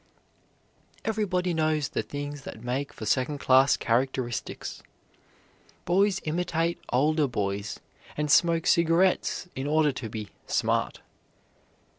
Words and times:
Everybody 1.05 1.53
knows 1.53 1.89
the 1.89 2.01
things 2.01 2.41
that 2.41 2.63
make 2.63 2.91
for 2.91 3.05
second 3.05 3.37
class 3.37 3.77
characteristics. 3.77 4.81
Boys 5.85 6.19
imitate 6.23 6.79
older 6.91 7.27
boys 7.27 7.79
and 8.17 8.31
smoke 8.31 8.65
cigarettes 8.65 9.47
in 9.55 9.67
order 9.67 9.91
to 9.91 10.09
be 10.09 10.29
"smart." 10.47 11.01